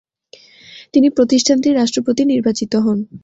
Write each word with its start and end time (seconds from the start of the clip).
তিনি 0.93 1.07
প্রতিষ্ঠানটির 1.09 1.77
রাষ্ট্রপতি 1.77 2.21
নির্বাচিত 2.25 2.73
হন। 2.85 2.97